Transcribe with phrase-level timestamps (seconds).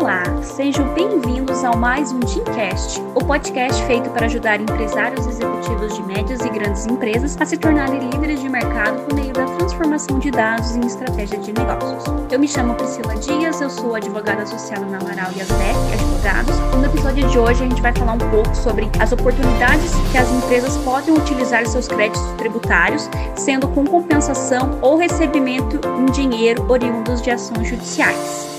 [0.00, 6.02] Olá, sejam bem-vindos ao mais um Teamcast, o podcast feito para ajudar empresários executivos de
[6.04, 10.30] médias e grandes empresas a se tornarem líderes de mercado por meio da transformação de
[10.30, 12.04] dados em estratégia de negócios.
[12.30, 16.56] Eu me chamo Priscila Dias, eu sou advogada social na Amaral e Asdec Advogados.
[16.76, 20.30] No episódio de hoje a gente vai falar um pouco sobre as oportunidades que as
[20.30, 27.32] empresas podem utilizar seus créditos tributários, sendo com compensação ou recebimento em dinheiro oriundos de
[27.32, 28.57] ações judiciais.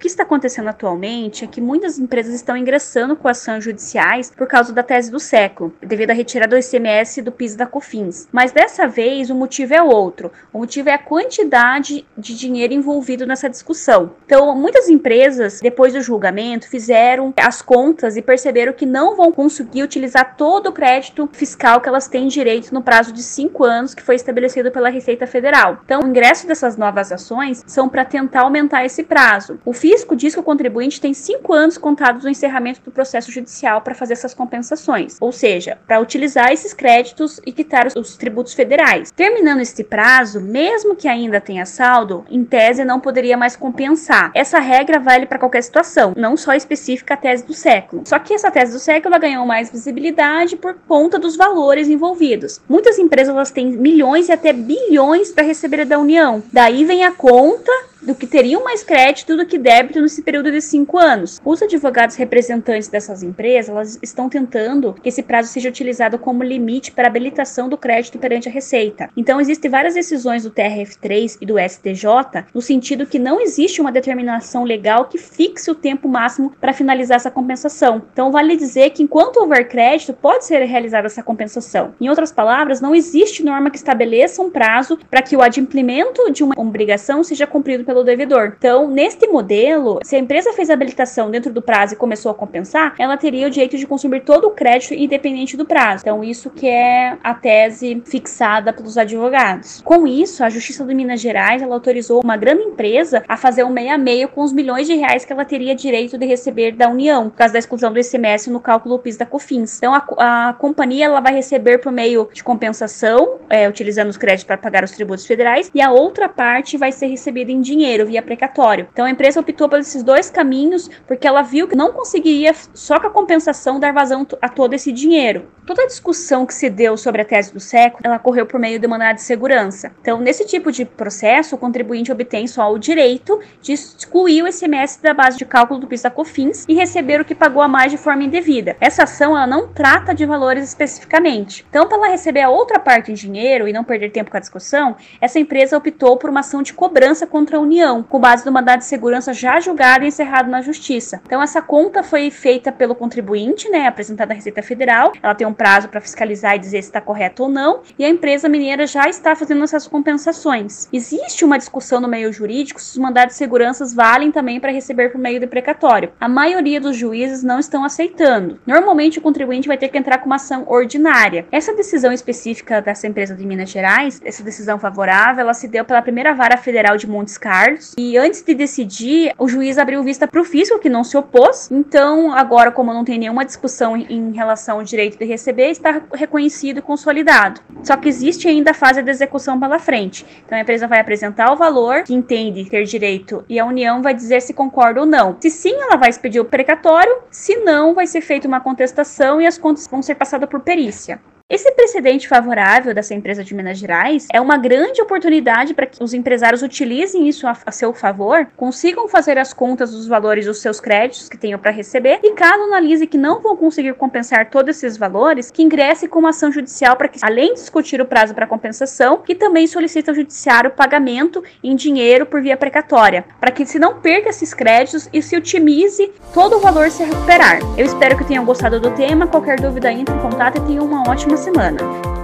[0.00, 4.72] Que está acontecendo atualmente é que muitas empresas estão ingressando com ações judiciais por causa
[4.72, 8.26] da tese do século, devido à retirada do ICMS do PIS da COFINS.
[8.32, 10.32] Mas dessa vez o motivo é outro.
[10.54, 14.12] O motivo é a quantidade de dinheiro envolvido nessa discussão.
[14.24, 19.82] Então, muitas empresas, depois do julgamento, fizeram as contas e perceberam que não vão conseguir
[19.82, 24.02] utilizar todo o crédito fiscal que elas têm direito no prazo de cinco anos que
[24.02, 25.78] foi estabelecido pela Receita Federal.
[25.84, 29.60] Então, o ingresso dessas novas ações são para tentar aumentar esse prazo.
[29.62, 33.80] O fisco diz que o contribuinte tem cinco anos contados do encerramento do processo judicial
[33.80, 38.54] para fazer essas compensações, ou seja, para utilizar esses créditos e quitar os, os tributos
[38.54, 39.10] federais.
[39.10, 44.30] Terminando este prazo, mesmo que ainda tenha saldo, em tese não poderia mais compensar.
[44.32, 48.04] Essa regra vale para qualquer situação, não só específica a tese do século.
[48.06, 52.60] Só que essa tese do século ganhou mais visibilidade por conta dos valores envolvidos.
[52.68, 56.40] Muitas empresas elas têm milhões e até bilhões para receber da União.
[56.52, 60.60] Daí vem a conta do que teriam mais crédito do que débito nesse período de
[60.60, 61.40] cinco anos.
[61.44, 66.92] Os advogados representantes dessas empresas elas estão tentando que esse prazo seja utilizado como limite
[66.92, 69.10] para habilitação do crédito perante a Receita.
[69.16, 73.92] Então, existem várias decisões do TRF3 e do STJ no sentido que não existe uma
[73.92, 78.02] determinação legal que fixe o tempo máximo para finalizar essa compensação.
[78.12, 81.94] Então, vale dizer que enquanto houver crédito, pode ser realizada essa compensação.
[82.00, 86.42] Em outras palavras, não existe norma que estabeleça um prazo para que o adimplemento de
[86.42, 88.54] uma obrigação seja cumprido pelo devedor.
[88.56, 92.34] Então, neste modelo, se a empresa fez a habilitação dentro do prazo e começou a
[92.34, 96.02] compensar, ela teria o direito de consumir todo o crédito independente do prazo.
[96.02, 99.82] Então, isso que é a tese fixada pelos advogados.
[99.84, 103.70] Com isso, a Justiça de Minas Gerais ela autorizou uma grande empresa a fazer um
[103.70, 107.28] meia meio com os milhões de reais que ela teria direito de receber da União,
[107.28, 109.78] por causa da exclusão do ICMS no cálculo PIS da COFINS.
[109.78, 114.44] Então, a, a companhia ela vai receber por meio de compensação, é, utilizando os créditos
[114.44, 118.06] para pagar os tributos federais, e a outra parte vai ser recebida em dinheiro dinheiro
[118.06, 118.86] via precatório.
[118.92, 123.00] Então a empresa optou por esses dois caminhos porque ela viu que não conseguiria só
[123.00, 125.48] com a compensação dar vazão a todo esse dinheiro.
[125.66, 128.78] Toda a discussão que se deu sobre a tese do século, ela correu por meio
[128.78, 129.92] de mandado de segurança.
[130.00, 134.98] Então, nesse tipo de processo, o contribuinte obtém só o direito de excluir o SMS
[135.00, 137.92] da base de cálculo do PIS da COFINS e receber o que pagou a mais
[137.92, 138.76] de forma indevida.
[138.80, 141.64] Essa ação ela não trata de valores especificamente.
[141.70, 144.40] Então, para ela receber a outra parte em dinheiro e não perder tempo com a
[144.40, 147.60] discussão, essa empresa optou por uma ação de cobrança contra a
[148.08, 151.20] com base no mandado de segurança já julgado e encerrado na Justiça.
[151.24, 155.12] Então, essa conta foi feita pelo contribuinte, né, apresentada à Receita Federal.
[155.22, 158.08] Ela tem um prazo para fiscalizar e dizer se está correto ou não, e a
[158.08, 160.88] empresa mineira já está fazendo essas compensações.
[160.92, 165.10] Existe uma discussão no meio jurídico se os mandados de segurança valem também para receber
[165.10, 166.10] por meio de precatório.
[166.20, 168.58] A maioria dos juízes não estão aceitando.
[168.66, 171.46] Normalmente, o contribuinte vai ter que entrar com uma ação ordinária.
[171.52, 176.02] Essa decisão específica dessa empresa de Minas Gerais, essa decisão favorável, ela se deu pela
[176.02, 177.59] primeira vara federal de Montes Carlos
[177.98, 181.70] E antes de decidir, o juiz abriu vista para o fisco, que não se opôs.
[181.70, 186.78] Então, agora, como não tem nenhuma discussão em relação ao direito de receber, está reconhecido
[186.78, 187.60] e consolidado.
[187.82, 190.24] Só que existe ainda a fase de execução pela frente.
[190.44, 194.14] Então, a empresa vai apresentar o valor que entende ter direito e a União vai
[194.14, 195.36] dizer se concorda ou não.
[195.40, 197.18] Se sim, ela vai expedir o precatório.
[197.30, 201.20] Se não, vai ser feita uma contestação e as contas vão ser passadas por perícia.
[201.50, 206.14] Esse precedente favorável dessa empresa de Minas Gerais é uma grande oportunidade para que os
[206.14, 210.78] empresários utilizem isso a, a, seu favor, consigam fazer as contas dos valores dos seus
[210.78, 214.96] créditos que tenham para receber e caso analise que não vão conseguir compensar todos esses
[214.96, 218.46] valores, que ingresse com uma ação judicial para que, além de discutir o prazo para
[218.46, 223.80] compensação, que também solicita ao judiciário pagamento em dinheiro por via precatória, para que se
[223.80, 227.58] não perca esses créditos e se otimize todo o valor se recuperar.
[227.76, 229.26] Eu espero que tenham gostado do tema.
[229.26, 232.19] Qualquer dúvida entre em contato e tenham uma ótima semana.